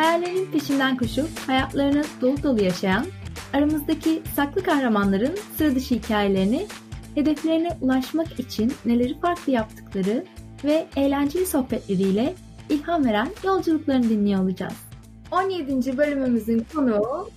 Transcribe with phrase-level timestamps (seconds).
[0.00, 3.06] Hayallerin peşinden koşup hayatlarını dolu dolu yaşayan,
[3.52, 6.66] aramızdaki saklı kahramanların sıra dışı hikayelerini,
[7.14, 10.24] hedeflerine ulaşmak için neleri farklı yaptıkları
[10.64, 12.34] ve eğlenceli sohbetleriyle
[12.70, 14.76] ilham veren yolculuklarını dinliyor olacağız.
[15.32, 15.98] 17.
[15.98, 17.30] bölümümüzün konuğu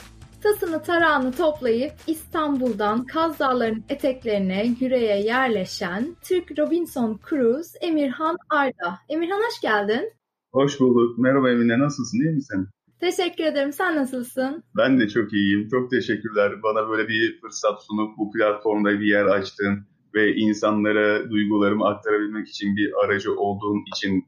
[0.44, 9.00] tasını tarağını toplayıp İstanbul'dan Kaz Dağları'nın eteklerine yüreğe yerleşen Türk Robinson Cruise Emirhan Arda.
[9.10, 10.14] Emirhan hoş geldin.
[10.54, 11.18] Hoş bulduk.
[11.18, 11.80] Merhaba Emine.
[11.80, 12.18] Nasılsın?
[12.18, 12.68] İyi misin?
[13.00, 13.74] Teşekkür ederim.
[13.74, 14.64] Sen nasılsın?
[14.78, 15.68] Ben de çok iyiyim.
[15.72, 16.64] Çok teşekkürler.
[16.64, 22.76] Bana böyle bir fırsat sunup bu platformda bir yer açtın ve insanlara duygularımı aktarabilmek için
[22.76, 24.26] bir aracı olduğun için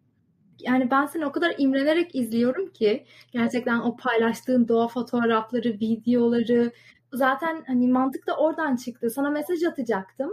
[0.60, 6.72] yani ben seni o kadar imrenerek izliyorum ki gerçekten o paylaştığın doğa fotoğrafları, videoları
[7.14, 9.10] zaten hani mantık da oradan çıktı.
[9.10, 10.32] Sana mesaj atacaktım.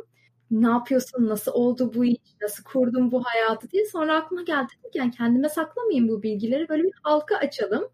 [0.52, 1.28] Ne yapıyorsun?
[1.28, 2.16] Nasıl oldu bu iş?
[2.42, 3.84] Nasıl kurdun bu hayatı diye.
[3.84, 6.68] Sonra aklıma geldi ki yani kendime saklamayayım bu bilgileri.
[6.68, 7.84] Böyle bir halka açalım.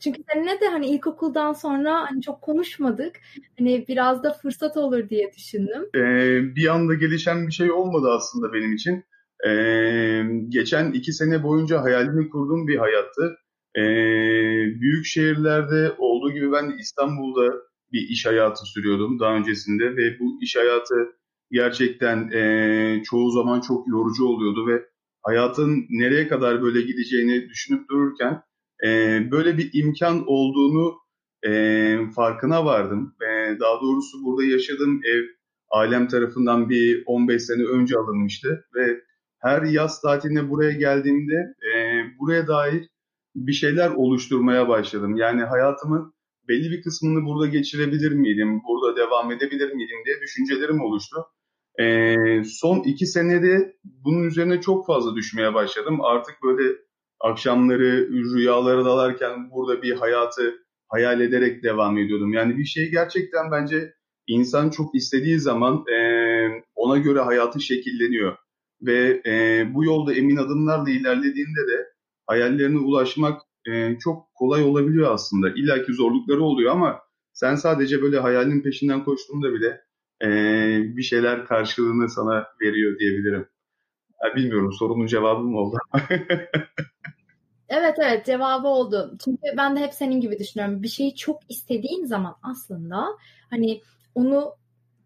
[0.00, 3.20] Çünkü seninle de hani ilkokuldan sonra hani çok konuşmadık.
[3.58, 5.82] Hani biraz da fırsat olur diye düşündüm.
[5.94, 9.04] Ee, bir anda gelişen bir şey olmadı aslında benim için.
[9.46, 13.36] Ee, geçen iki sene boyunca hayalini kurduğum bir hayattı.
[13.76, 13.82] Ee,
[14.80, 17.54] büyük şehirlerde olduğu gibi ben de İstanbul'da
[17.92, 20.94] bir iş hayatı sürüyordum daha öncesinde ve bu iş hayatı
[21.52, 24.82] gerçekten e, çoğu zaman çok yorucu oluyordu ve
[25.22, 28.42] hayatın nereye kadar böyle gideceğini düşünüp dururken
[28.84, 28.88] e,
[29.30, 30.94] böyle bir imkan olduğunu
[31.46, 33.14] e, farkına vardım.
[33.22, 35.22] E, daha doğrusu burada yaşadığım ev
[35.70, 39.00] ailem tarafından bir 15 sene önce alınmıştı ve
[39.38, 41.74] her yaz tatiline buraya geldiğimde e,
[42.18, 42.88] buraya dair
[43.34, 45.16] bir şeyler oluşturmaya başladım.
[45.16, 46.14] Yani hayatımın
[46.48, 51.16] belli bir kısmını burada geçirebilir miydim, burada devam edebilir miydim diye düşüncelerim oluştu.
[51.80, 55.98] E, son iki senede bunun üzerine çok fazla düşmeye başladım.
[56.02, 56.76] Artık böyle
[57.20, 60.54] akşamları rüyalara dalarken burada bir hayatı
[60.88, 62.32] hayal ederek devam ediyordum.
[62.32, 63.94] Yani bir şey gerçekten bence
[64.26, 65.98] insan çok istediği zaman e,
[66.74, 68.36] ona göre hayatı şekilleniyor
[68.82, 71.86] ve e, bu yolda emin adımlarla ilerlediğinde de
[72.26, 75.50] hayallerine ulaşmak e, çok kolay olabiliyor aslında.
[75.50, 77.00] İlla ki zorlukları oluyor ama
[77.32, 79.80] sen sadece böyle hayalin peşinden koştuğunda bile
[80.22, 80.28] e,
[80.96, 83.48] bir şeyler karşılığını sana veriyor diyebilirim.
[84.24, 85.78] Ya bilmiyorum sorunun cevabı mı oldu?
[87.68, 89.16] evet evet cevabı oldu.
[89.24, 90.82] Çünkü ben de hep senin gibi düşünüyorum.
[90.82, 93.06] Bir şeyi çok istediğin zaman aslında
[93.50, 93.80] hani
[94.14, 94.54] onu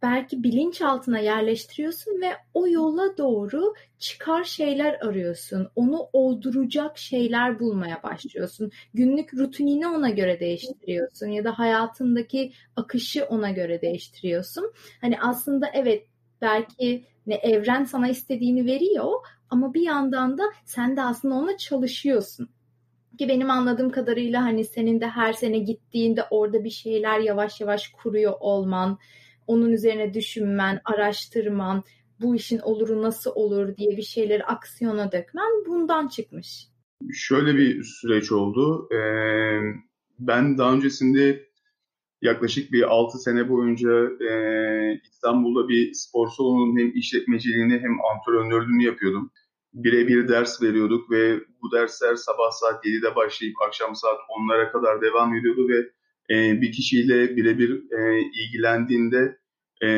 [0.02, 5.68] belki bilinçaltına yerleştiriyorsun ve o yola doğru çıkar şeyler arıyorsun.
[5.76, 8.70] Onu olduracak şeyler bulmaya başlıyorsun.
[8.94, 14.72] Günlük rutinini ona göre değiştiriyorsun ya da hayatındaki akışı ona göre değiştiriyorsun.
[15.00, 16.06] Hani aslında evet
[16.40, 19.12] belki ne evren sana istediğini veriyor
[19.50, 22.48] ama bir yandan da sen de aslında ona çalışıyorsun
[23.16, 27.88] ki benim anladığım kadarıyla hani senin de her sene gittiğinde orada bir şeyler yavaş yavaş
[27.88, 28.98] kuruyor olman,
[29.46, 31.84] onun üzerine düşünmen, araştırman,
[32.20, 36.68] bu işin oluru nasıl olur diye bir şeyleri aksiyona dökmen bundan çıkmış.
[37.12, 38.88] Şöyle bir süreç oldu.
[38.94, 39.60] Ee,
[40.18, 41.46] ben daha öncesinde
[42.22, 43.90] yaklaşık bir 6 sene boyunca
[44.30, 49.30] e, İstanbul'da bir spor salonunun hem işletmeciliğini hem antrenörlüğünü yapıyordum.
[49.74, 55.34] Birebir ders veriyorduk ve bu dersler sabah saat 7'de başlayıp akşam saat 10'lara kadar devam
[55.34, 55.90] ediyordu ve
[56.30, 59.38] e, bir kişiyle birebir e, ilgilendiğinde
[59.82, 59.88] e,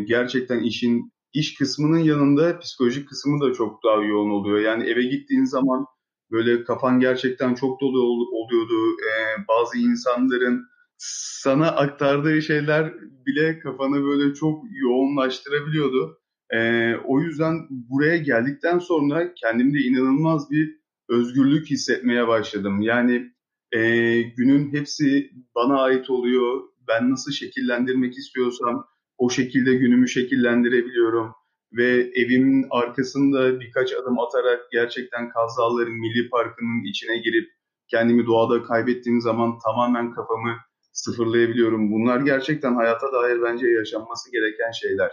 [0.00, 4.60] gerçekten işin iş kısmının yanında psikolojik kısmı da çok daha yoğun oluyor.
[4.60, 5.86] Yani eve gittiğin zaman
[6.30, 8.96] böyle kafan gerçekten çok dolu oluyordu.
[9.00, 9.12] E,
[9.48, 10.64] bazı insanların
[10.98, 12.94] sana aktardığı şeyler
[13.26, 16.18] bile kafanı böyle çok yoğunlaştırabiliyordu.
[16.50, 20.78] E, o yüzden buraya geldikten sonra kendimde inanılmaz bir
[21.08, 22.80] özgürlük hissetmeye başladım.
[22.80, 23.32] Yani
[23.72, 23.80] e,
[24.22, 26.60] günün hepsi bana ait oluyor.
[26.88, 28.86] Ben nasıl şekillendirmek istiyorsam
[29.18, 31.34] o şekilde günümü şekillendirebiliyorum.
[31.72, 37.50] Ve evimin arkasında birkaç adım atarak gerçekten Kazalların Milli Parkı'nın içine girip
[37.88, 40.56] kendimi doğada kaybettiğim zaman tamamen kafamı
[40.92, 41.92] sıfırlayabiliyorum.
[41.92, 45.10] Bunlar gerçekten hayata dair bence yaşanması gereken şeyler.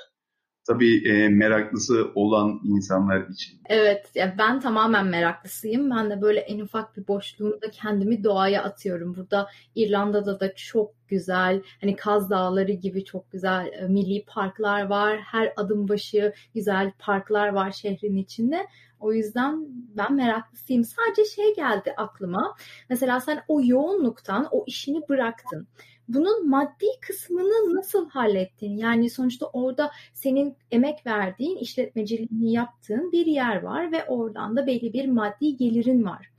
[0.68, 3.60] Tabii e, meraklısı olan insanlar için.
[3.70, 5.90] Evet, ya ben tamamen meraklısıyım.
[5.92, 9.16] Ben de böyle en ufak bir boşluğumda kendimi doğaya atıyorum.
[9.16, 15.20] Burada İrlanda'da da çok güzel, hani Kaz Dağları gibi çok güzel e, milli parklar var.
[15.20, 18.68] Her adım başı güzel parklar var şehrin içinde.
[19.00, 20.84] O yüzden ben meraklısıyım.
[20.84, 22.56] Sadece şey geldi aklıma.
[22.90, 25.68] Mesela sen o yoğunluktan o işini bıraktın
[26.08, 28.78] bunun maddi kısmını nasıl hallettin?
[28.78, 34.94] Yani sonuçta orada senin emek verdiğin, işletmeciliğini yaptığın bir yer var ve oradan da belli
[34.94, 36.30] bir maddi gelirin var.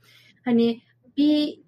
[0.45, 0.81] Hani
[1.17, 1.59] bir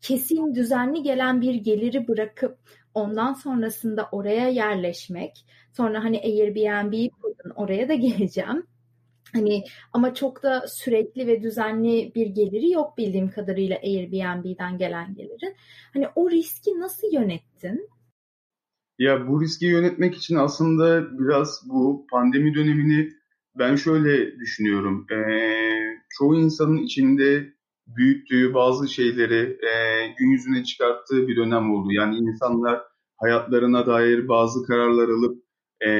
[0.00, 2.58] kesin düzenli gelen bir geliri bırakıp
[2.94, 8.66] ondan sonrasında oraya yerleşmek, sonra hani Airbnb kurdun oraya da geleceğim.
[9.34, 15.56] Hani ama çok da sürekli ve düzenli bir geliri yok bildiğim kadarıyla Airbnb'den gelen gelirin.
[15.92, 17.88] Hani o riski nasıl yönettin?
[18.98, 23.08] Ya bu riski yönetmek için aslında biraz bu pandemi dönemini
[23.58, 25.06] ben şöyle düşünüyorum.
[25.10, 25.44] Ee,
[26.18, 27.54] çoğu insanın içinde
[27.86, 31.92] büyüttüğü bazı şeyleri e, gün yüzüne çıkarttığı bir dönem oldu.
[31.92, 32.82] Yani insanlar
[33.16, 35.43] hayatlarına dair bazı kararlar alıp
[35.86, 35.90] e,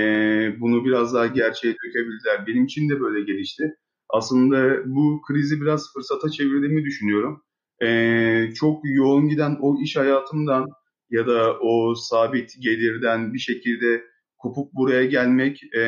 [0.60, 2.46] bunu biraz daha gerçeğe dökebildiler.
[2.46, 3.74] Benim için de böyle gelişti.
[4.08, 7.42] Aslında bu krizi biraz fırsata çevirdiğimi düşünüyorum.
[7.82, 10.68] E, çok yoğun giden o iş hayatımdan
[11.10, 14.04] ya da o sabit gelirden bir şekilde
[14.38, 15.80] kopup buraya gelmek e,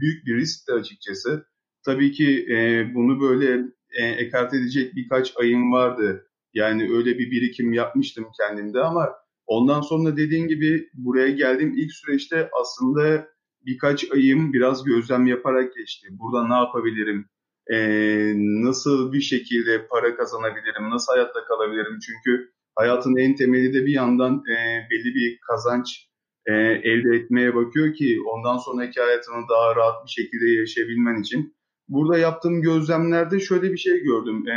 [0.00, 1.46] büyük bir riskti açıkçası.
[1.84, 6.26] Tabii ki e, bunu böyle e, ekart edecek birkaç ayım vardı.
[6.54, 9.08] Yani öyle bir birikim yapmıştım kendimde ama
[9.46, 13.28] Ondan sonra dediğin gibi buraya geldiğim ilk süreçte aslında
[13.66, 16.08] birkaç ayım biraz gözlem yaparak geçti.
[16.10, 17.26] Burada ne yapabilirim?
[17.72, 20.90] Ee, nasıl bir şekilde para kazanabilirim?
[20.90, 21.98] Nasıl hayatta kalabilirim?
[22.06, 24.56] Çünkü hayatın en temeli de bir yandan e,
[24.90, 26.08] belli bir kazanç
[26.46, 26.52] e,
[26.84, 31.56] elde etmeye bakıyor ki ondan sonraki hayatını daha rahat bir şekilde yaşayabilmen için.
[31.88, 34.48] Burada yaptığım gözlemlerde şöyle bir şey gördüm.
[34.48, 34.56] E,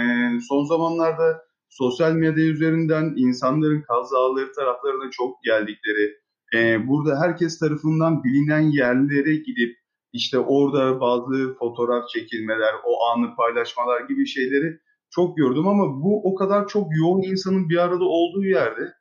[0.50, 1.42] son zamanlarda
[1.78, 6.14] sosyal medya üzerinden insanların Kaz Dağları taraflarına çok geldikleri,
[6.56, 9.76] e, burada herkes tarafından bilinen yerlere gidip
[10.14, 14.80] işte orada bazı fotoğraf çekilmeler, o anı paylaşmalar gibi şeyleri
[15.10, 18.94] çok gördüm ama bu o kadar çok yoğun insanın bir arada olduğu yerde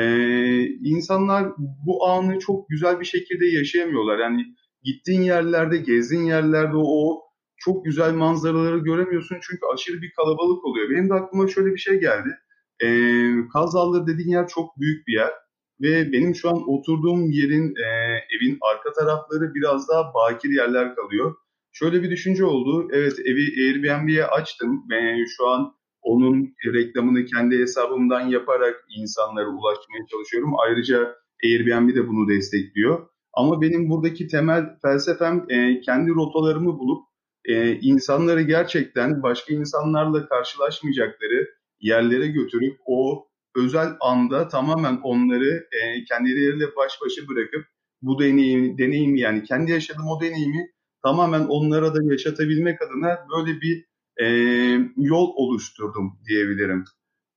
[0.00, 0.04] e,
[0.66, 4.18] insanlar bu anı çok güzel bir şekilde yaşayamıyorlar.
[4.18, 4.42] Yani
[4.82, 7.20] gittiğin yerlerde, gezdiğin yerlerde o
[7.64, 10.90] çok güzel manzaraları göremiyorsun çünkü aşırı bir kalabalık oluyor.
[10.90, 12.28] Benim de aklıma şöyle bir şey geldi.
[12.84, 13.74] Ee, Kaz
[14.06, 15.32] dediğin yer çok büyük bir yer
[15.80, 17.88] ve benim şu an oturduğum yerin e,
[18.36, 21.34] evin arka tarafları biraz daha bakir yerler kalıyor.
[21.72, 22.88] Şöyle bir düşünce oldu.
[22.92, 30.50] Evet evi Airbnb'ye açtım ve şu an onun reklamını kendi hesabımdan yaparak insanlara ulaşmaya çalışıyorum.
[30.66, 33.06] Ayrıca Airbnb de bunu destekliyor.
[33.32, 37.11] Ama benim buradaki temel felsefem e, kendi rotalarımı bulup
[37.44, 41.48] e, insanları gerçekten başka insanlarla karşılaşmayacakları
[41.80, 47.66] yerlere götürüp o özel anda tamamen onları e, kendileriyle baş başa bırakıp
[48.02, 50.70] bu deneyimi, deneyimi yani kendi yaşadığım o deneyimi
[51.04, 53.84] tamamen onlara da yaşatabilmek adına böyle bir
[54.20, 54.26] e,
[54.96, 56.84] yol oluşturdum diyebilirim.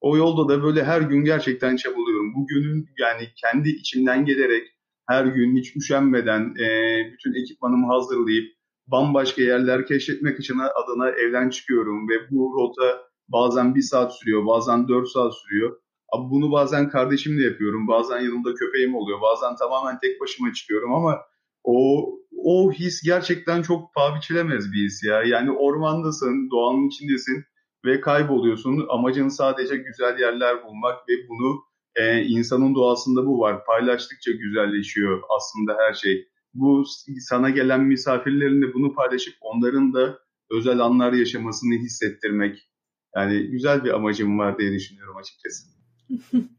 [0.01, 2.35] O yolda da böyle her gün gerçekten çabalıyorum.
[2.35, 4.67] Bugünün yani kendi içimden gelerek
[5.07, 6.67] her gün hiç üşenmeden e,
[7.13, 8.54] bütün ekipmanımı hazırlayıp
[8.87, 14.87] bambaşka yerler keşfetmek için adına evden çıkıyorum ve bu rota bazen bir saat sürüyor, bazen
[14.87, 15.77] dört saat sürüyor.
[16.13, 21.21] Abi bunu bazen kardeşimle yapıyorum, bazen yanımda köpeğim oluyor, bazen tamamen tek başıma çıkıyorum ama
[21.63, 22.09] o
[22.43, 25.23] o his gerçekten çok paha biçilemez bir his ya.
[25.23, 27.43] Yani ormandasın, doğanın içindesin
[27.85, 28.85] ve kayboluyorsun.
[28.89, 31.63] Amacın sadece güzel yerler bulmak ve bunu
[31.95, 33.65] e, insanın doğasında bu var.
[33.65, 36.83] Paylaştıkça güzelleşiyor aslında her şey bu
[37.19, 40.19] sana gelen misafirlerinle bunu paylaşıp onların da
[40.51, 42.69] özel anlar yaşamasını hissettirmek.
[43.15, 45.67] Yani güzel bir amacım var diye düşünüyorum açıkçası.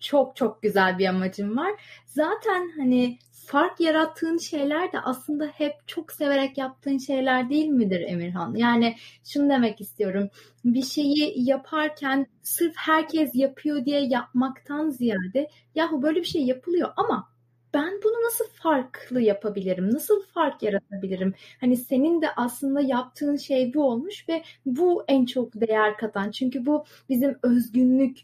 [0.00, 1.72] çok çok güzel bir amacım var.
[2.06, 8.54] Zaten hani fark yarattığın şeyler de aslında hep çok severek yaptığın şeyler değil midir Emirhan?
[8.54, 10.28] Yani şunu demek istiyorum.
[10.64, 17.33] Bir şeyi yaparken sırf herkes yapıyor diye yapmaktan ziyade yahu böyle bir şey yapılıyor ama
[17.74, 19.90] ben bunu nasıl farklı yapabilirim?
[19.92, 21.34] Nasıl fark yaratabilirim?
[21.60, 26.30] Hani senin de aslında yaptığın şey bu olmuş ve bu en çok değer katan.
[26.30, 28.18] Çünkü bu bizim özgünlük,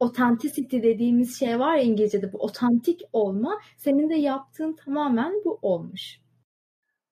[0.00, 3.60] authenticity dediğimiz şey var ya İngilizce'de bu otantik olma.
[3.76, 6.20] Senin de yaptığın tamamen bu olmuş.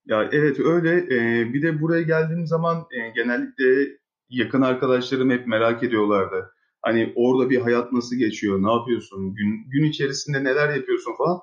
[0.06, 0.96] Ya evet öyle.
[0.96, 3.98] Ee, bir de buraya geldiğim zaman e, genellikle
[4.28, 6.52] yakın arkadaşlarım hep merak ediyorlardı.
[6.82, 11.40] Hani orada bir hayat nasıl geçiyor, ne yapıyorsun, gün, gün içerisinde neler yapıyorsun falan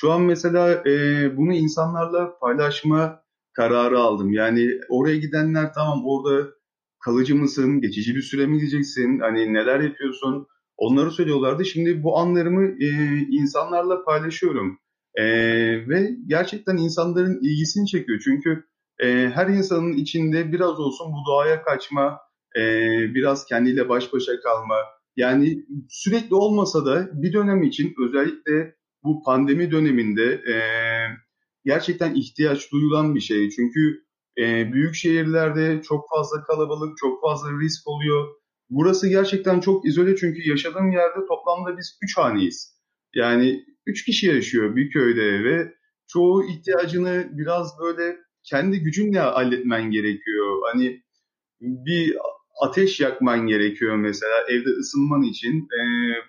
[0.00, 0.92] Şu an mesela e,
[1.36, 4.32] bunu insanlarla paylaşma kararı aldım.
[4.32, 6.48] Yani oraya gidenler tamam orada
[7.04, 11.64] kalıcı mısın, geçici bir süre mi diyeceksin, hani neler yapıyorsun onları söylüyorlardı.
[11.64, 12.88] Şimdi bu anlarımı e,
[13.30, 14.78] insanlarla paylaşıyorum.
[15.14, 15.24] E,
[15.88, 18.20] ve gerçekten insanların ilgisini çekiyor.
[18.24, 18.64] Çünkü
[18.98, 22.18] e, her insanın içinde biraz olsun bu doğaya kaçma,
[22.56, 22.62] e,
[23.14, 24.76] biraz kendiyle baş başa kalma,
[25.16, 28.77] yani sürekli olmasa da bir dönem için özellikle
[29.08, 30.56] bu pandemi döneminde e,
[31.64, 33.50] gerçekten ihtiyaç duyulan bir şey.
[33.50, 34.04] Çünkü
[34.38, 38.26] e, büyük şehirlerde çok fazla kalabalık, çok fazla risk oluyor.
[38.70, 42.78] Burası gerçekten çok izole çünkü yaşadığım yerde toplamda biz üç haneyiz.
[43.14, 45.74] Yani üç kişi yaşıyor bir köyde ve
[46.06, 50.56] çoğu ihtiyacını biraz böyle kendi gücünle halletmen gerekiyor.
[50.72, 51.02] Hani
[51.60, 52.16] bir
[52.60, 55.58] ateş yakman gerekiyor mesela evde ısınman için.
[55.58, 55.80] E,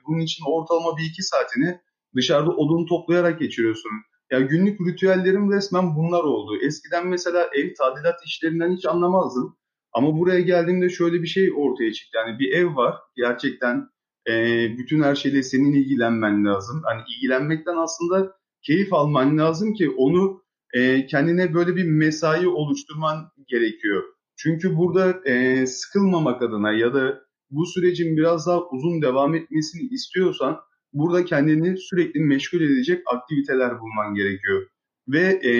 [0.07, 1.79] bunun için ortalama bir iki saatini
[2.15, 3.91] dışarıda odun toplayarak geçiriyorsun.
[4.31, 6.57] Ya günlük ritüellerim resmen bunlar oldu.
[6.61, 9.57] Eskiden mesela ev tadilat işlerinden hiç anlamazdım.
[9.93, 12.17] Ama buraya geldiğimde şöyle bir şey ortaya çıktı.
[12.17, 12.95] Yani bir ev var.
[13.15, 13.89] Gerçekten
[14.29, 14.33] e,
[14.77, 16.81] bütün her şeyle senin ilgilenmen lazım.
[16.85, 24.03] Hani ilgilenmekten aslında keyif alman lazım ki onu e, kendine böyle bir mesai oluşturman gerekiyor.
[24.37, 30.59] Çünkü burada e, sıkılmamak adına ya da bu sürecin biraz daha uzun devam etmesini istiyorsan
[30.93, 34.67] burada kendini sürekli meşgul edecek aktiviteler bulman gerekiyor.
[35.07, 35.51] Ve e,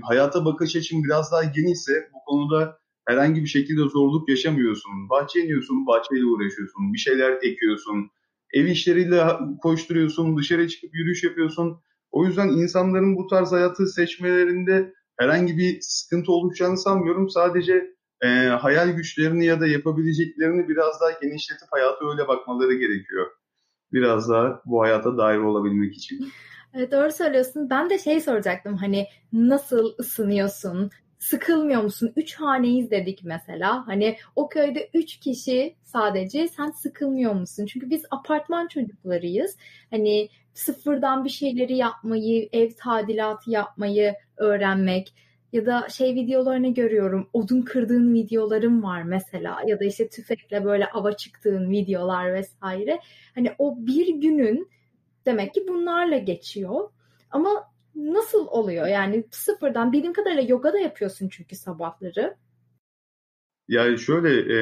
[0.00, 5.08] hayata bakış açın biraz daha genişse bu konuda herhangi bir şekilde zorluk yaşamıyorsun.
[5.10, 8.10] Bahçe iniyorsun, bahçeyle uğraşıyorsun, bir şeyler ekiyorsun,
[8.52, 9.24] ev işleriyle
[9.62, 11.80] koşturuyorsun, dışarı çıkıp yürüyüş yapıyorsun.
[12.10, 17.30] O yüzden insanların bu tarz hayatı seçmelerinde herhangi bir sıkıntı oluşacağını sanmıyorum.
[17.30, 23.26] Sadece e, hayal güçlerini ya da yapabileceklerini biraz daha genişletip hayata öyle bakmaları gerekiyor.
[23.96, 26.28] Biraz daha bu hayata dair olabilmek için.
[26.74, 27.70] Evet, doğru söylüyorsun.
[27.70, 30.90] Ben de şey soracaktım hani nasıl ısınıyorsun?
[31.18, 32.12] Sıkılmıyor musun?
[32.16, 33.86] Üç haneyiz dedik mesela.
[33.86, 37.66] Hani o köyde üç kişi sadece sen sıkılmıyor musun?
[37.66, 39.56] Çünkü biz apartman çocuklarıyız.
[39.90, 45.14] Hani sıfırdan bir şeyleri yapmayı, ev tadilatı yapmayı öğrenmek
[45.56, 47.28] ya da şey videolarını görüyorum.
[47.32, 53.00] Odun kırdığın videolarım var mesela ya da işte tüfekle böyle ava çıktığın videolar vesaire.
[53.34, 54.70] Hani o bir günün
[55.26, 56.90] demek ki bunlarla geçiyor.
[57.30, 58.86] Ama nasıl oluyor?
[58.86, 62.36] Yani sıfırdan bildiğim kadarıyla yoga da yapıyorsun çünkü sabahları.
[63.68, 64.58] Yani şöyle e,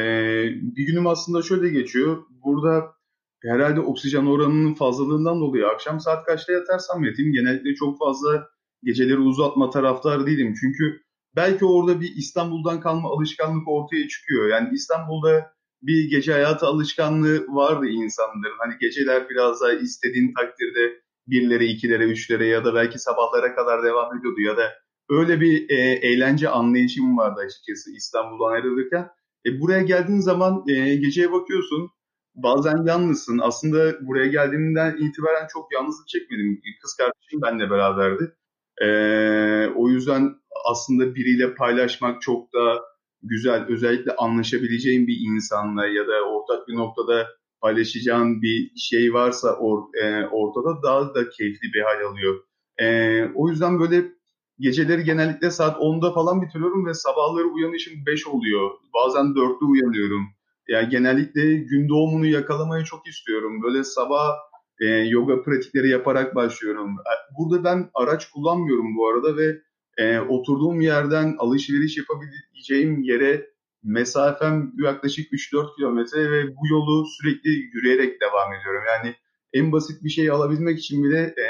[0.52, 2.22] bir günüm aslında şöyle geçiyor.
[2.44, 2.94] Burada
[3.42, 8.53] herhalde oksijen oranının fazlalığından dolayı akşam saat kaçta yatarsam yatayım genellikle çok fazla
[8.84, 10.54] geceleri uzatma taraftar değilim.
[10.60, 11.00] Çünkü
[11.36, 14.48] belki orada bir İstanbul'dan kalma alışkanlık ortaya çıkıyor.
[14.48, 18.58] Yani İstanbul'da bir gece hayatı alışkanlığı vardı insanların.
[18.58, 24.18] Hani geceler biraz daha istediğin takdirde birlere, ikilere, üçlere ya da belki sabahlara kadar devam
[24.18, 24.72] ediyordu ya da
[25.08, 29.08] öyle bir e, eğlence anlayışım vardı açıkçası İstanbul'dan ayrılırken.
[29.46, 31.90] E, buraya geldiğin zaman e, geceye bakıyorsun
[32.34, 33.38] bazen yalnızsın.
[33.38, 36.60] Aslında buraya geldiğimden itibaren çok yalnızlık çekmedim.
[36.82, 38.32] Kız kardeşim benimle beraberdi.
[38.82, 38.88] E,
[39.76, 42.82] o yüzden aslında biriyle paylaşmak çok da
[43.22, 43.66] güzel.
[43.68, 47.26] Özellikle anlaşabileceğin bir insanla ya da ortak bir noktada
[47.60, 52.34] paylaşacağın bir şey varsa or, e, ortada daha da keyifli bir hal alıyor.
[52.78, 52.86] E,
[53.34, 54.04] o yüzden böyle
[54.58, 58.70] geceleri genellikle saat 10'da falan bitiriyorum ve sabahları uyanışım 5 oluyor.
[58.94, 60.26] Bazen 4'te uyanıyorum.
[60.68, 63.62] Yani genellikle gün doğumunu yakalamayı çok istiyorum.
[63.62, 64.28] Böyle sabah
[64.80, 66.90] e, yoga pratikleri yaparak başlıyorum.
[66.90, 69.60] E, burada ben araç kullanmıyorum bu arada ve
[69.96, 78.20] e, oturduğum yerden alışveriş yapabileceğim yere mesafem yaklaşık 3-4 kilometre ve bu yolu sürekli yürüyerek
[78.20, 78.82] devam ediyorum.
[78.86, 79.14] Yani
[79.52, 81.46] en basit bir şey alabilmek için bile e,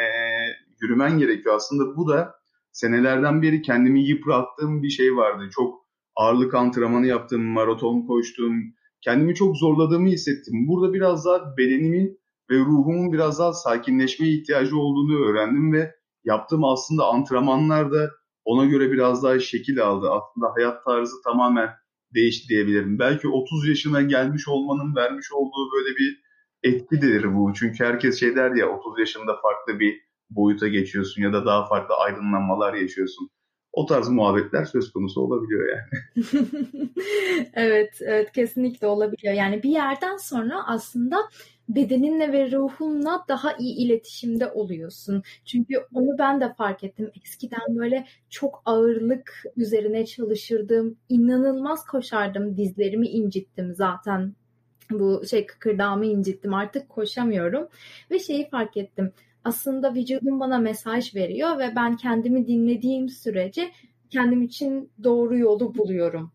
[0.80, 1.54] yürümen gerekiyor.
[1.56, 2.34] Aslında bu da
[2.72, 5.48] senelerden beri kendimi yıprattığım bir şey vardı.
[5.54, 5.84] Çok
[6.16, 8.62] ağırlık antrenmanı yaptım, maraton koştum.
[9.00, 10.66] Kendimi çok zorladığımı hissettim.
[10.68, 12.18] Burada biraz daha bedenimin
[12.50, 18.10] ve ruhumun biraz daha sakinleşmeye ihtiyacı olduğunu öğrendim ve yaptığım aslında antrenmanlar da
[18.44, 20.10] ona göre biraz daha şekil aldı.
[20.10, 21.70] Aslında hayat tarzı tamamen
[22.14, 22.98] değişti diyebilirim.
[22.98, 26.24] Belki 30 yaşına gelmiş olmanın vermiş olduğu böyle bir
[26.62, 27.52] etkidir bu.
[27.54, 31.94] Çünkü herkes şey der ya 30 yaşında farklı bir boyuta geçiyorsun ya da daha farklı
[31.94, 33.30] aydınlanmalar yaşıyorsun.
[33.72, 36.24] O tarz muhabbetler söz konusu olabiliyor yani.
[37.54, 39.34] evet, evet kesinlikle olabiliyor.
[39.34, 41.16] Yani bir yerden sonra aslında
[41.68, 45.22] bedeninle ve ruhunla daha iyi iletişimde oluyorsun.
[45.44, 47.10] Çünkü onu ben de fark ettim.
[47.24, 50.96] Eskiden böyle çok ağırlık üzerine çalışırdım.
[51.08, 52.56] İnanılmaz koşardım.
[52.56, 54.34] Dizlerimi incittim zaten.
[54.90, 56.54] Bu şey kıkırdağımı incittim.
[56.54, 57.68] Artık koşamıyorum.
[58.10, 59.12] Ve şeyi fark ettim
[59.44, 63.70] aslında vücudum bana mesaj veriyor ve ben kendimi dinlediğim sürece
[64.10, 66.32] kendim için doğru yolu buluyorum.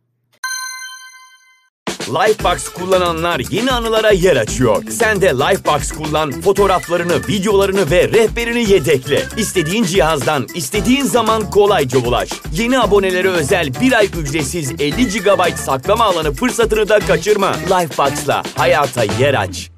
[2.09, 4.83] Lifebox kullananlar yeni anılara yer açıyor.
[4.89, 9.21] Sen de Lifebox kullan, fotoğraflarını, videolarını ve rehberini yedekle.
[9.37, 12.29] İstediğin cihazdan, istediğin zaman kolayca ulaş.
[12.53, 17.51] Yeni abonelere özel bir ay ücretsiz 50 GB saklama alanı fırsatını da kaçırma.
[17.53, 19.71] Lifebox'la hayata yer aç.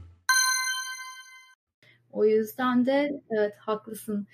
[2.11, 4.27] O yüzden de evet haklısın.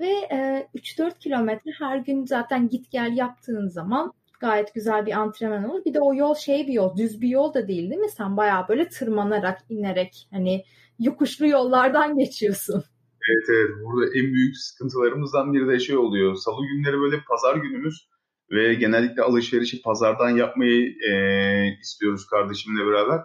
[0.00, 5.70] Ve e, 3-4 kilometre her gün zaten git gel yaptığın zaman gayet güzel bir antrenman
[5.70, 5.84] olur.
[5.84, 8.10] Bir de o yol şey bir yol, düz bir yol da değil değil mi?
[8.10, 10.64] Sen bayağı böyle tırmanarak, inerek hani
[10.98, 12.84] yokuşlu yollardan geçiyorsun.
[13.30, 13.70] Evet evet.
[13.84, 16.34] Burada en büyük sıkıntılarımızdan biri de şey oluyor.
[16.34, 18.08] Salı günleri böyle pazar günümüz
[18.50, 21.12] ve genellikle alışverişi pazardan yapmayı e,
[21.80, 23.20] istiyoruz kardeşimle beraber.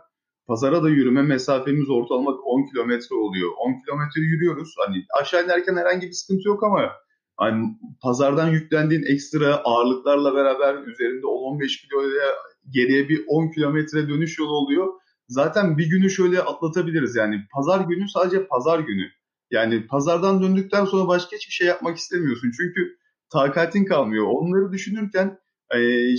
[0.47, 3.51] Pazara da yürüme mesafemiz ortalama 10 kilometre oluyor.
[3.57, 4.75] 10 kilometre yürüyoruz.
[4.77, 6.91] Hani aşağı inerken herhangi bir sıkıntı yok ama
[7.37, 12.27] hani pazardan yüklendiğin ekstra ağırlıklarla beraber üzerinde 10-15 kiloya
[12.69, 14.87] geriye bir 10 kilometre dönüş yolu oluyor.
[15.27, 17.41] Zaten bir günü şöyle atlatabiliriz yani.
[17.53, 19.09] Pazar günü sadece pazar günü.
[19.51, 22.51] Yani pazardan döndükten sonra başka hiçbir şey yapmak istemiyorsun.
[22.57, 22.97] Çünkü
[23.31, 24.25] takatin kalmıyor.
[24.27, 25.39] Onları düşünürken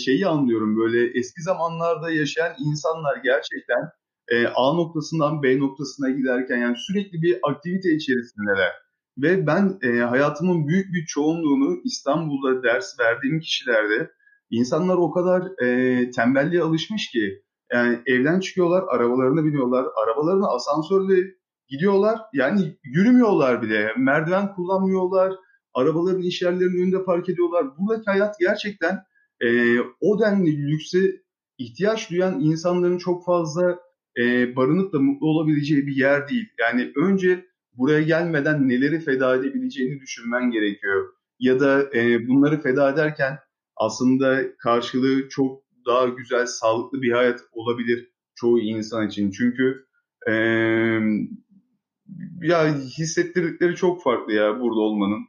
[0.05, 3.91] şeyi anlıyorum böyle eski zamanlarda yaşayan insanlar gerçekten
[4.55, 8.73] A noktasından B noktasına giderken yani sürekli bir aktivite içerisindeler.
[9.23, 14.11] Ve ben e, hayatımın büyük bir çoğunluğunu İstanbul'da ders verdiğim kişilerde
[14.51, 21.35] insanlar o kadar e, tembelliğe alışmış ki yani evden çıkıyorlar, arabalarına biniyorlar, arabalarına asansörle
[21.69, 22.19] gidiyorlar.
[22.33, 25.33] Yani yürümüyorlar bile, merdiven kullanmıyorlar,
[25.75, 27.67] arabaların iş yerlerinin önünde park ediyorlar.
[27.79, 28.99] Buradaki hayat gerçekten
[29.41, 30.99] e, o denli lükse
[31.59, 33.79] ihtiyaç duyan insanların çok fazla
[34.19, 36.49] e, barınıp da mutlu olabileceği bir yer değil.
[36.61, 37.48] Yani önce
[37.79, 41.13] buraya gelmeden neleri feda edebileceğini düşünmen gerekiyor.
[41.39, 43.39] Ya da e, bunları feda ederken
[43.77, 49.31] aslında karşılığı çok daha güzel, sağlıklı bir hayat olabilir çoğu insan için.
[49.31, 49.87] Çünkü
[50.29, 50.33] e,
[52.43, 55.21] ya hissettirdikleri çok farklı ya burada olmanın.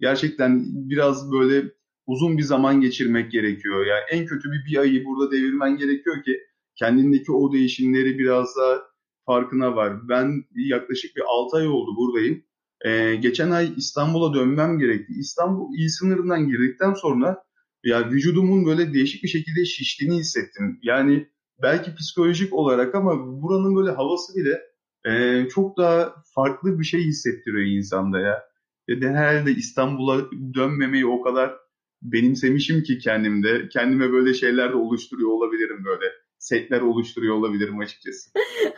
[0.00, 1.72] Gerçekten biraz böyle
[2.06, 3.86] uzun bir zaman geçirmek gerekiyor.
[3.86, 6.40] Yani en kötü bir bir ayı burada devirmen gerekiyor ki
[6.76, 8.91] kendindeki o değişimleri biraz daha
[9.26, 10.08] farkına var.
[10.08, 12.42] Ben yaklaşık bir 6 ay oldu buradayım.
[12.84, 15.12] Ee, geçen ay İstanbul'a dönmem gerekti.
[15.18, 17.44] İstanbul il sınırından girdikten sonra
[17.84, 20.78] ya vücudumun böyle değişik bir şekilde şiştiğini hissettim.
[20.82, 21.28] Yani
[21.62, 24.60] belki psikolojik olarak ama buranın böyle havası bile
[25.04, 28.42] e, çok daha farklı bir şey hissettiriyor insanda ya.
[28.88, 31.54] De herhalde İstanbul'a dönmemeyi o kadar
[32.02, 33.68] benimsemişim ki kendimde.
[33.68, 36.04] Kendime böyle şeyler de oluşturuyor olabilirim böyle
[36.42, 38.30] setler oluşturuyor olabilirim açıkçası.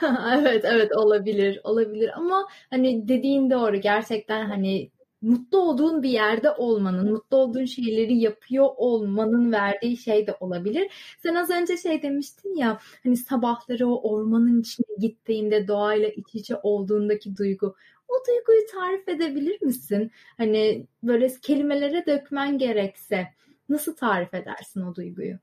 [0.38, 4.90] evet evet olabilir olabilir ama hani dediğin doğru gerçekten hani
[5.22, 10.90] mutlu olduğun bir yerde olmanın, mutlu olduğun şeyleri yapıyor olmanın verdiği şey de olabilir.
[11.22, 16.56] Sen az önce şey demiştin ya hani sabahları o ormanın içine gittiğinde doğayla iç içe
[16.62, 17.76] olduğundaki duygu.
[18.08, 20.10] O duyguyu tarif edebilir misin?
[20.36, 23.26] Hani böyle kelimelere dökmen gerekse
[23.68, 25.38] nasıl tarif edersin o duyguyu?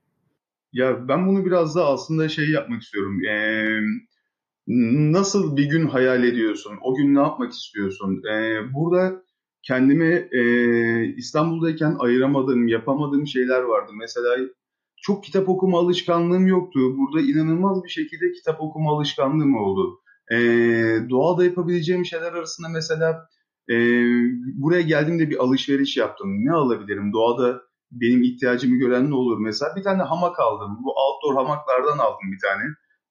[0.72, 3.24] Ya ben bunu biraz da aslında şey yapmak istiyorum.
[3.24, 3.80] Ee,
[5.12, 6.78] nasıl bir gün hayal ediyorsun?
[6.82, 8.22] O gün ne yapmak istiyorsun?
[8.32, 9.22] Ee, burada
[9.62, 10.42] kendimi e,
[11.16, 13.92] İstanbul'dayken ayıramadığım, yapamadığım şeyler vardı.
[13.98, 14.36] Mesela
[15.02, 16.80] çok kitap okuma alışkanlığım yoktu.
[16.98, 20.00] Burada inanılmaz bir şekilde kitap okuma alışkanlığım oldu.
[20.32, 20.36] Ee,
[21.10, 23.28] doğada yapabileceğim şeyler arasında mesela
[23.70, 23.74] e,
[24.54, 26.44] buraya geldiğimde bir alışveriş yaptım.
[26.46, 27.12] Ne alabilirim?
[27.12, 29.76] Doğada benim ihtiyacımı gören ne olur mesela?
[29.76, 30.78] Bir tane hamak aldım.
[30.84, 32.62] Bu outdoor hamaklardan aldım bir tane.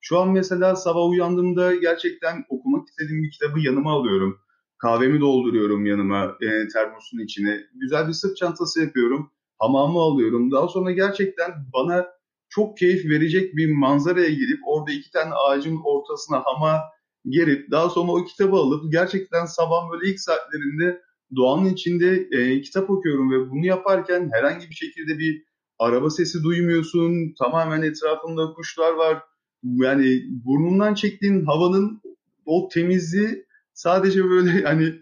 [0.02, 4.40] Şu an mesela sabah uyandığımda gerçekten okumak istediğim bir kitabı yanıma alıyorum.
[4.78, 7.62] Kahvemi dolduruyorum yanıma e, termosun içine.
[7.74, 9.32] Güzel bir sırt çantası yapıyorum.
[9.60, 10.52] Hamamı alıyorum.
[10.52, 12.08] Daha sonra gerçekten bana
[12.50, 16.82] çok keyif verecek bir manzaraya gidip orada iki tane ağacın ortasına hama
[17.30, 21.02] gerip daha sonra o kitabı alıp gerçekten sabah böyle ilk saatlerinde
[21.36, 25.44] doğanın içinde e, kitap okuyorum ve bunu yaparken herhangi bir şekilde bir
[25.80, 27.34] araba sesi duymuyorsun.
[27.40, 29.24] Tamamen etrafında kuşlar var.
[29.64, 32.02] Yani burnundan çektiğin havanın
[32.46, 34.94] o temizliği sadece böyle hani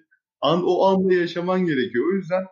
[0.41, 2.05] an, o anda yaşaman gerekiyor.
[2.13, 2.43] O yüzden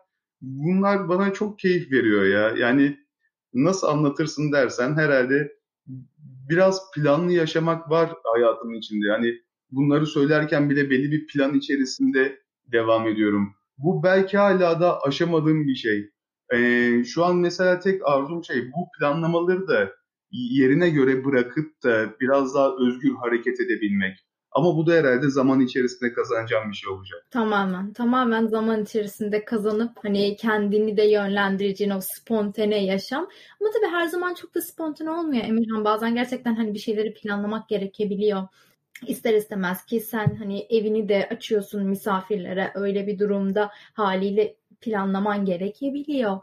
[0.41, 2.53] bunlar bana çok keyif veriyor ya.
[2.57, 2.97] Yani
[3.53, 5.57] nasıl anlatırsın dersen herhalde
[6.49, 9.07] biraz planlı yaşamak var hayatımın içinde.
[9.07, 9.33] Yani
[9.71, 12.39] bunları söylerken bile belli bir plan içerisinde
[12.71, 13.56] devam ediyorum.
[13.77, 16.09] Bu belki hala da aşamadığım bir şey.
[16.53, 19.91] Ee, şu an mesela tek arzum şey bu planlamaları da
[20.31, 24.27] yerine göre bırakıp da biraz daha özgür hareket edebilmek.
[24.51, 27.27] Ama bu da herhalde zaman içerisinde kazanacağım bir şey olacak.
[27.31, 33.27] Tamamen, tamamen zaman içerisinde kazanıp hani kendini de yönlendireceğin o spontane yaşam.
[33.61, 35.85] Ama tabii her zaman çok da spontane olmuyor Emirhan.
[35.85, 38.47] Bazen gerçekten hani bir şeyleri planlamak gerekebiliyor.
[39.07, 46.39] İster istemez ki sen hani evini de açıyorsun misafirlere öyle bir durumda haliyle planlaman gerekebiliyor.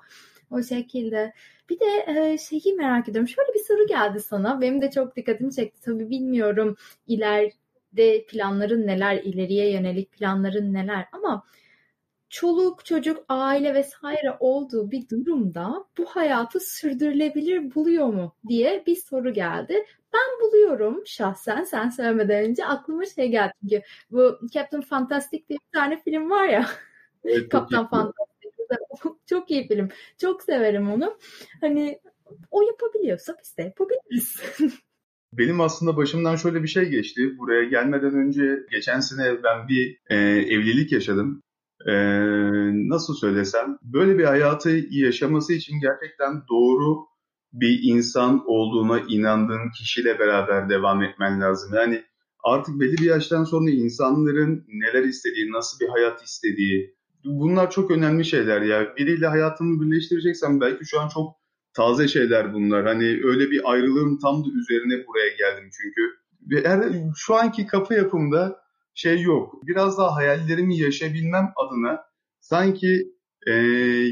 [0.50, 1.32] O şekilde.
[1.70, 3.28] Bir de e, şeyi merak ediyorum.
[3.28, 4.60] Şöyle bir soru geldi sana.
[4.60, 5.80] Benim de çok dikkatimi çekti.
[5.80, 11.44] Tabii bilmiyorum ileride planların neler, ileriye yönelik planların neler ama
[12.34, 19.32] çoluk, çocuk, aile vesaire olduğu bir durumda bu hayatı sürdürülebilir buluyor mu diye bir soru
[19.32, 19.86] geldi.
[20.14, 25.78] Ben buluyorum şahsen sen söylemeden önce aklıma şey geldi çünkü bu Captain Fantastic diye bir
[25.78, 26.66] tane film var ya.
[27.24, 28.50] Evet, Kaptan Fantastic
[29.26, 29.88] çok iyi film.
[30.18, 31.18] Çok severim onu.
[31.60, 32.00] Hani
[32.50, 34.42] o yapabiliyorsa biz de yapabiliriz.
[35.32, 37.38] Benim aslında başımdan şöyle bir şey geçti.
[37.38, 40.16] Buraya gelmeden önce geçen sene ben bir e,
[40.54, 41.43] evlilik yaşadım.
[41.86, 41.94] E,
[42.88, 47.06] nasıl söylesem böyle bir hayatı yaşaması için gerçekten doğru
[47.52, 51.74] bir insan olduğuna inandığın kişiyle beraber devam etmen lazım.
[51.74, 52.04] Yani
[52.44, 56.94] artık belli bir yaştan sonra insanların neler istediği, nasıl bir hayat istediği,
[57.24, 58.96] bunlar çok önemli şeyler ya.
[58.96, 61.36] Biriyle hayatımı birleştireceksem belki şu an çok
[61.74, 62.86] taze şeyler bunlar.
[62.86, 66.00] Hani öyle bir ayrılığın tam da üzerine buraya geldim çünkü.
[66.50, 66.64] Ve
[67.16, 68.63] şu anki kafa yapımda
[68.94, 69.66] şey yok.
[69.66, 72.04] Biraz daha hayallerimi yaşayabilmem adına
[72.40, 73.14] sanki
[73.46, 73.52] e,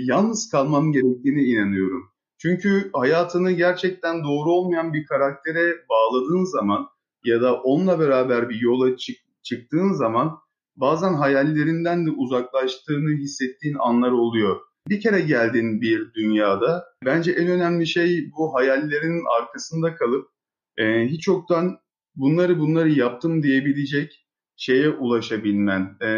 [0.04, 2.12] yalnız kalmam gerektiğine inanıyorum.
[2.38, 6.88] Çünkü hayatını gerçekten doğru olmayan bir karaktere bağladığın zaman
[7.24, 10.38] ya da onunla beraber bir yola çık, çıktığın zaman
[10.76, 14.60] bazen hayallerinden de uzaklaştığını hissettiğin anlar oluyor.
[14.88, 20.28] Bir kere geldiğin bir dünyada bence en önemli şey bu hayallerin arkasında kalıp
[20.76, 21.78] e, hiç yoktan
[22.16, 24.26] bunları bunları yaptım diyebilecek
[24.62, 25.96] şeye ulaşabilmen.
[26.00, 26.08] E,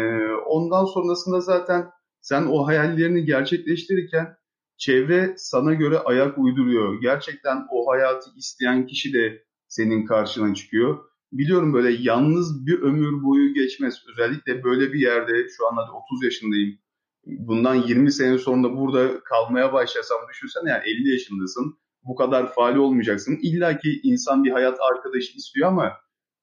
[0.45, 1.89] ondan sonrasında zaten
[2.21, 4.35] sen o hayallerini gerçekleştirirken
[4.77, 7.01] çevre sana göre ayak uyduruyor.
[7.01, 11.05] Gerçekten o hayatı isteyen kişi de senin karşına çıkıyor
[11.37, 14.03] biliyorum böyle yalnız bir ömür boyu geçmez.
[14.11, 16.77] Özellikle böyle bir yerde şu an hadi 30 yaşındayım.
[17.25, 21.77] Bundan 20 sene sonra burada kalmaya başlasam düşünsene yani 50 yaşındasın.
[22.03, 23.39] Bu kadar faali olmayacaksın.
[23.41, 25.91] İlla ki insan bir hayat arkadaşı istiyor ama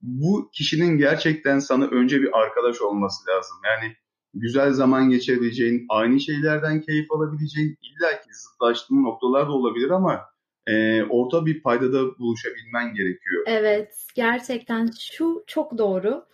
[0.02, 3.56] bu kişinin gerçekten sana önce bir arkadaş olması lazım.
[3.64, 3.96] Yani
[4.34, 10.20] güzel zaman geçirebileceğin, aynı şeylerden keyif alabileceğin, illa ki zıtlaştığın noktalar da olabilir ama
[10.66, 13.44] e, orta bir paydada buluşabilmen gerekiyor.
[13.46, 16.24] Evet, gerçekten şu çok doğru.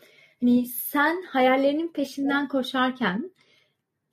[0.41, 3.31] Hani sen hayallerinin peşinden koşarken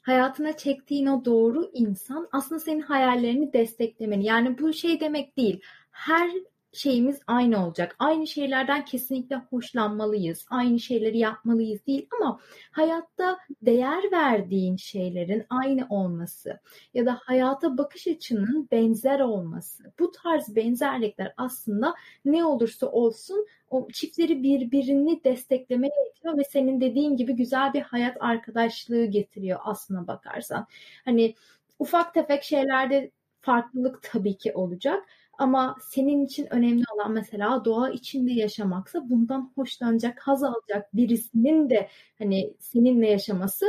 [0.02, 4.26] hayatına çektiğin o doğru insan aslında senin hayallerini desteklemeni.
[4.26, 5.62] Yani bu şey demek değil.
[5.92, 6.30] Her
[6.76, 7.96] şeyimiz aynı olacak.
[8.00, 10.46] Aynı şeylerden kesinlikle hoşlanmalıyız.
[10.50, 12.40] Aynı şeyleri yapmalıyız değil ama
[12.72, 16.60] hayatta değer verdiğin şeylerin aynı olması
[16.94, 19.84] ya da hayata bakış açının benzer olması.
[20.00, 27.18] Bu tarz benzerlikler aslında ne olursa olsun o çiftleri birbirini desteklemeye yetiyor ve senin dediğin
[27.18, 30.68] gibi güzel bir hayat arkadaşlığı getiriyor aslına bakarsan.
[31.06, 31.36] Hani
[31.80, 33.12] ufak tefek şeylerde
[33.42, 35.04] farklılık tabii ki olacak
[35.38, 41.90] ama senin için önemli olan mesela doğa içinde yaşamaksa bundan hoşlanacak, haz alacak birisinin de
[42.18, 43.66] hani seninle yaşaması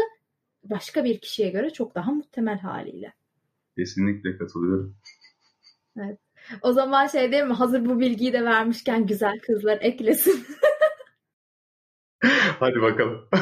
[0.65, 3.13] başka bir kişiye göre çok daha muhtemel haliyle.
[3.79, 4.97] Kesinlikle katılıyorum.
[5.97, 6.19] Evet.
[6.63, 7.53] O zaman şey değil mi?
[7.53, 10.47] Hazır bu bilgiyi de vermişken güzel kızlar eklesin.
[12.61, 13.29] Hadi bakalım.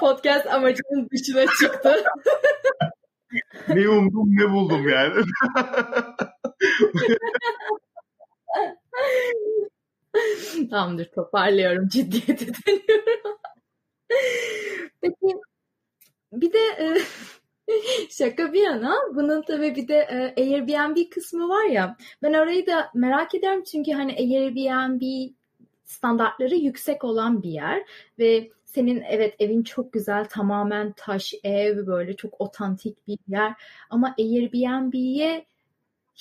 [0.00, 1.94] Podcast amacının dışına çıktı
[3.68, 5.24] ne umdum ne buldum yani.
[10.70, 13.38] Tamamdır toparlıyorum ciddiyete dönüyorum.
[15.00, 15.36] Peki
[16.32, 17.00] bir de e,
[18.10, 22.90] şaka bir yana bunun tabii bir de e, Airbnb kısmı var ya ben orayı da
[22.94, 25.32] merak ederim çünkü hani Airbnb
[25.84, 27.82] standartları yüksek olan bir yer
[28.18, 33.54] ve senin evet evin çok güzel tamamen taş ev böyle çok otantik bir yer
[33.90, 35.46] ama Airbnb'ye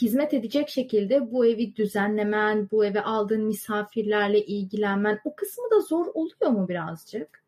[0.01, 6.05] hizmet edecek şekilde bu evi düzenlemen, bu eve aldığın misafirlerle ilgilenmen o kısmı da zor
[6.13, 7.43] oluyor mu birazcık?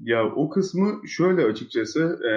[0.00, 2.34] Ya o kısmı şöyle açıkçası ee,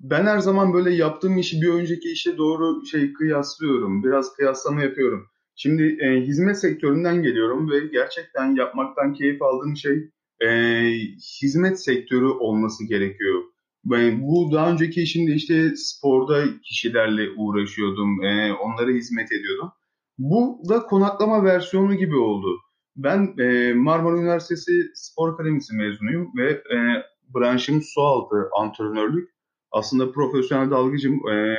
[0.00, 4.04] ben her zaman böyle yaptığım işi bir önceki işe doğru şey kıyaslıyorum.
[4.04, 5.31] Biraz kıyaslama yapıyorum.
[5.56, 10.10] Şimdi e, hizmet sektöründen geliyorum ve gerçekten yapmaktan keyif aldığım şey
[10.40, 10.48] e,
[11.42, 13.42] hizmet sektörü olması gerekiyor.
[13.84, 19.72] Ben bu daha önceki işimde işte sporda kişilerle uğraşıyordum, e, onlara hizmet ediyordum.
[20.18, 22.58] Bu da konaklama versiyonu gibi oldu.
[22.96, 26.78] Ben e, Marmara Üniversitesi Spor Akademisi mezunuyum ve e,
[27.34, 29.30] branşım sualtı antrenörlük.
[29.70, 31.28] Aslında profesyonel dalgıcım.
[31.28, 31.56] E,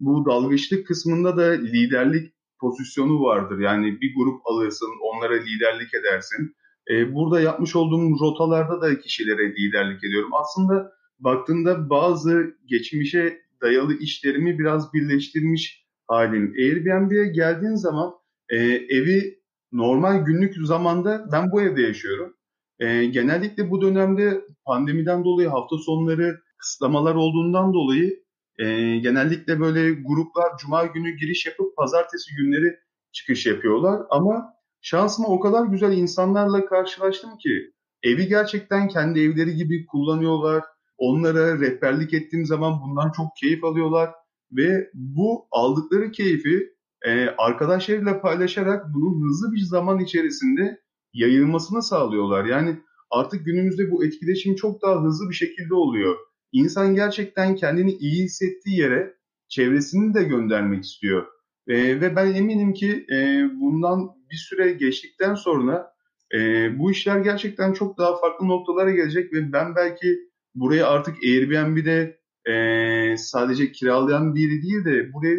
[0.00, 3.58] bu dalgıçlık kısmında da liderlik pozisyonu vardır.
[3.58, 6.56] Yani bir grup alırsın, onlara liderlik edersin.
[6.90, 10.30] E, burada yapmış olduğum rotalarda da kişilere liderlik ediyorum.
[10.40, 16.54] Aslında baktığında bazı geçmişe dayalı işlerimi biraz birleştirmiş halim.
[16.58, 18.12] Airbnb'ye geldiğin zaman
[18.48, 18.56] e,
[18.88, 19.40] evi
[19.72, 22.34] normal günlük zamanda ben bu evde yaşıyorum.
[22.78, 28.25] E, genellikle bu dönemde pandemiden dolayı hafta sonları kısıtlamalar olduğundan dolayı
[28.58, 28.64] e,
[28.98, 32.76] genellikle böyle gruplar cuma günü giriş yapıp pazartesi günleri
[33.12, 34.02] çıkış yapıyorlar.
[34.10, 40.64] Ama şansıma o kadar güzel insanlarla karşılaştım ki evi gerçekten kendi evleri gibi kullanıyorlar.
[40.98, 44.10] Onlara rehberlik ettiğim zaman bundan çok keyif alıyorlar
[44.52, 50.80] ve bu aldıkları keyfi e, arkadaşlarıyla paylaşarak bunun hızlı bir zaman içerisinde
[51.12, 52.44] yayılmasını sağlıyorlar.
[52.44, 56.16] Yani artık günümüzde bu etkileşim çok daha hızlı bir şekilde oluyor.
[56.52, 59.14] İnsan gerçekten kendini iyi hissettiği yere
[59.48, 61.26] çevresini de göndermek istiyor.
[61.68, 65.92] E, ve ben eminim ki e, bundan bir süre geçtikten sonra
[66.34, 66.38] e,
[66.78, 70.18] bu işler gerçekten çok daha farklı noktalara gelecek ve ben belki
[70.54, 75.36] buraya artık Airbnb'de e, sadece kiralayan biri değil de buraya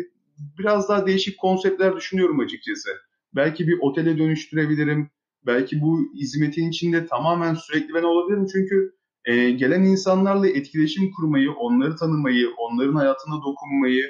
[0.59, 2.89] biraz daha değişik konseptler düşünüyorum açıkçası.
[3.35, 5.09] Belki bir otele dönüştürebilirim.
[5.45, 8.47] Belki bu hizmetin içinde tamamen sürekli ben olabilirim.
[8.53, 8.96] Çünkü
[9.27, 14.03] e, gelen insanlarla etkileşim kurmayı, onları tanımayı, onların hayatına dokunmayı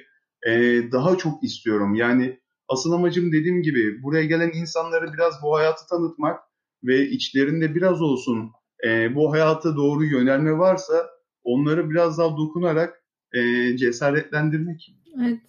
[0.47, 0.51] e,
[0.91, 1.95] daha çok istiyorum.
[1.95, 6.39] Yani asıl amacım dediğim gibi buraya gelen insanları biraz bu hayatı tanıtmak
[6.83, 8.51] ve içlerinde biraz olsun
[8.87, 11.09] e, bu hayata doğru yönelme varsa
[11.43, 13.03] onları biraz daha dokunarak
[13.33, 14.95] e, cesaretlendirmek.
[15.21, 15.39] Evet.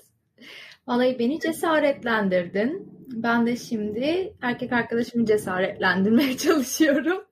[0.87, 2.89] Vallahi beni cesaretlendirdin.
[3.13, 7.25] Ben de şimdi erkek arkadaşımı cesaretlendirmeye çalışıyorum.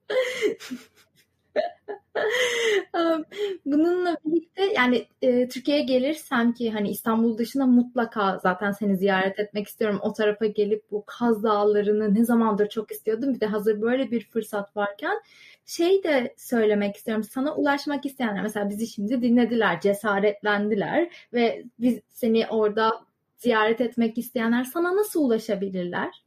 [3.66, 9.66] Bununla birlikte yani e, Türkiye'ye gelirsem ki hani İstanbul dışında mutlaka zaten seni ziyaret etmek
[9.66, 9.98] istiyorum.
[10.02, 13.34] O tarafa gelip bu Kaz Dağları'nı ne zamandır çok istiyordum.
[13.34, 15.20] Bir de hazır böyle bir fırsat varken
[15.66, 17.24] şey de söylemek istiyorum.
[17.24, 22.92] Sana ulaşmak isteyenler mesela bizi şimdi dinlediler, cesaretlendiler ve biz seni orada
[23.36, 26.26] ziyaret etmek isteyenler sana nasıl ulaşabilirler?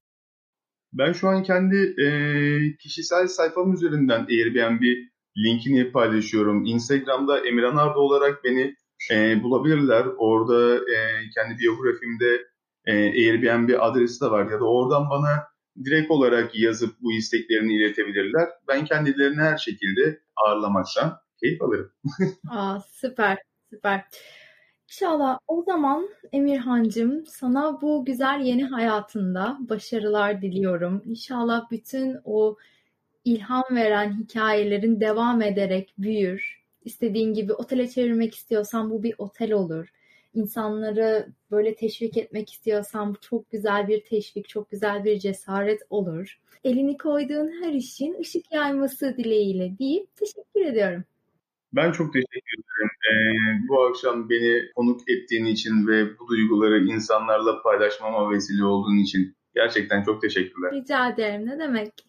[0.93, 2.07] Ben şu an kendi e,
[2.77, 4.81] kişisel sayfam üzerinden Airbnb
[5.43, 6.65] linkini paylaşıyorum.
[6.65, 8.75] Instagram'da Emirhan Arda olarak beni
[9.11, 10.05] e, bulabilirler.
[10.17, 10.97] Orada e,
[11.35, 12.47] kendi biyografimde
[12.85, 15.47] e, Airbnb adresi de var ya da oradan bana
[15.85, 18.49] direkt olarak yazıp bu isteklerini iletebilirler.
[18.67, 21.91] Ben kendilerini her şekilde ağırlamaktan keyif alırım.
[22.49, 23.37] Aa, süper,
[23.69, 24.03] süper.
[24.91, 31.01] İnşallah o zaman Emirhancığım sana bu güzel yeni hayatında başarılar diliyorum.
[31.05, 32.57] İnşallah bütün o
[33.25, 36.59] ilham veren hikayelerin devam ederek büyür.
[36.85, 39.87] İstediğin gibi otele çevirmek istiyorsan bu bir otel olur.
[40.33, 46.39] İnsanları böyle teşvik etmek istiyorsan bu çok güzel bir teşvik, çok güzel bir cesaret olur.
[46.63, 51.03] Elini koyduğun her işin ışık yayması dileğiyle deyip teşekkür ediyorum.
[51.73, 52.89] Ben çok teşekkür ederim.
[53.11, 59.35] Ee, bu akşam beni konuk ettiğin için ve bu duyguları insanlarla paylaşmama vesile olduğun için
[59.55, 60.71] gerçekten çok teşekkürler.
[60.71, 61.45] Rica ederim.
[61.45, 62.08] Ne demek?